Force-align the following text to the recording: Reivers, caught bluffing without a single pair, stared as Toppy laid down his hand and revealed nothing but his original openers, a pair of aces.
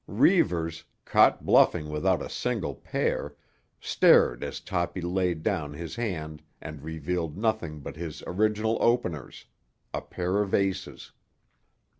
Reivers, 0.07 0.83
caught 1.05 1.45
bluffing 1.45 1.87
without 1.89 2.23
a 2.23 2.27
single 2.29 2.73
pair, 2.73 3.35
stared 3.79 4.43
as 4.43 4.59
Toppy 4.59 4.99
laid 4.99 5.43
down 5.43 5.73
his 5.73 5.93
hand 5.95 6.41
and 6.59 6.81
revealed 6.81 7.37
nothing 7.37 7.81
but 7.81 7.97
his 7.97 8.23
original 8.25 8.79
openers, 8.81 9.45
a 9.93 10.01
pair 10.01 10.41
of 10.41 10.55
aces. 10.55 11.11